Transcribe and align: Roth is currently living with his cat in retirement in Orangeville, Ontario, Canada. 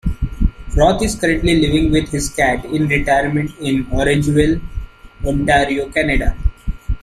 Roth 0.75 1.03
is 1.03 1.13
currently 1.15 1.61
living 1.61 1.91
with 1.91 2.09
his 2.09 2.29
cat 2.33 2.65
in 2.65 2.87
retirement 2.87 3.51
in 3.59 3.85
Orangeville, 3.85 4.59
Ontario, 5.23 5.91
Canada. 5.91 6.35